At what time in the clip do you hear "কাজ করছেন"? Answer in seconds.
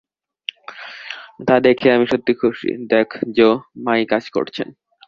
4.05-4.67